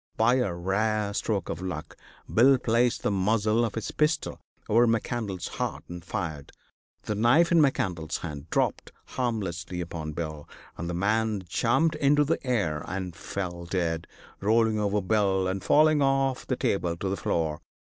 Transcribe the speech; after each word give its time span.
By 0.17 0.37
a 0.37 0.51
rare 0.51 1.13
stroke 1.13 1.47
of 1.47 1.61
luck, 1.61 1.95
Bill 2.27 2.57
placed 2.57 3.03
the 3.03 3.11
muzzle 3.11 3.63
of 3.63 3.75
his 3.75 3.91
pistol 3.91 4.41
over 4.67 4.87
McCandlas' 4.87 5.49
heart 5.59 5.83
and 5.87 6.03
fired. 6.03 6.51
The 7.03 7.13
knife 7.13 7.51
in 7.51 7.59
McCandlas' 7.59 8.21
hand 8.21 8.49
dropped 8.49 8.91
harmlessly 9.09 9.79
upon 9.79 10.13
Bill, 10.13 10.49
and 10.75 10.89
the 10.89 10.95
man 10.95 11.43
jumped 11.47 11.93
into 11.97 12.23
the 12.23 12.43
air 12.43 12.83
and 12.87 13.15
fell 13.15 13.65
dead, 13.65 14.07
rolling 14.39 14.79
over 14.79 15.01
Bill 15.03 15.47
and 15.47 15.63
falling 15.63 16.01
off 16.01 16.47
the 16.47 16.55
table 16.55 16.97
to 16.97 17.07
the 17.07 17.15
floor. 17.15 17.59